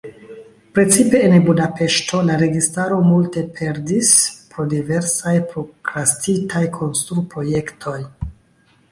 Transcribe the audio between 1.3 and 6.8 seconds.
Budapeŝto la registaro multe perdis pro diversaj prokrastitaj